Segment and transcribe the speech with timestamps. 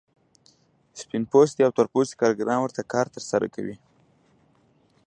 [1.01, 3.75] سپین پوستي او تور پوستي کارګران ورته کار ترسره کوي